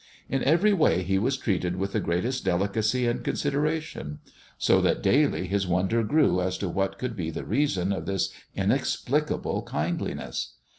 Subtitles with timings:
[0.27, 4.17] In every way he was treated with the greatest 1 delicacy and consideration;
[4.57, 8.29] so that daily his wonder grew as to what could be the reason of this
[8.55, 10.53] inexplicable kindli ness.